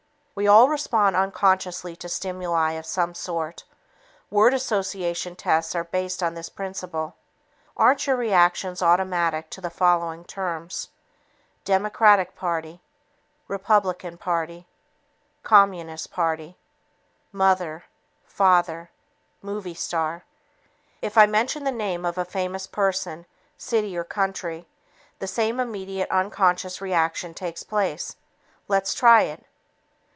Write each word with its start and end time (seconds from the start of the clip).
We 0.33 0.47
all 0.47 0.69
respond 0.69 1.15
unconsciously 1.15 1.95
to 1.97 2.09
stimuli 2.09 2.71
of 2.71 2.85
some 2.85 3.13
sort. 3.13 3.63
Word 4.31 4.55
association 4.55 5.35
tests 5.35 5.75
are 5.75 5.83
based 5.83 6.23
on 6.23 6.33
this 6.33 6.49
principle. 6.49 7.15
Aren't 7.77 8.07
your 8.07 8.15
reactions 8.15 8.81
automatic 8.81 9.51
to 9.51 9.61
the 9.61 9.69
following 9.69 10.23
terms: 10.23 10.87
democratic 11.65 12.33
party, 12.35 12.81
republican 13.47 14.17
party, 14.17 14.65
communist 15.43 16.09
party, 16.11 16.57
mother, 17.31 17.83
father, 18.25 18.89
movie 19.43 19.75
star? 19.75 20.23
If 21.03 21.19
I 21.19 21.27
mention 21.27 21.65
the 21.65 21.71
name 21.71 22.03
of 22.03 22.17
a 22.17 22.25
famous 22.25 22.65
person, 22.65 23.27
city 23.57 23.95
or 23.95 24.05
country, 24.05 24.65
the 25.19 25.27
same 25.27 25.59
immediate 25.59 26.09
unconscious 26.09 26.81
reaction 26.81 27.35
takes 27.35 27.61
place. 27.61 28.15
Let's 28.69 28.95
try 28.95 29.23
it. 29.23 29.45